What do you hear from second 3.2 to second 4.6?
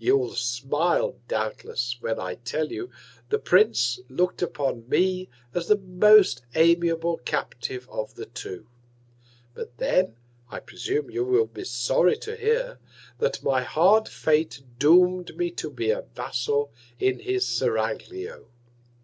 the Prince look'd